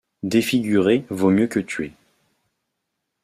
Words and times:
Défigurer 0.23 1.05
vaut 1.11 1.29
mieux 1.29 1.45
que 1.45 1.59
tuer. 1.59 1.93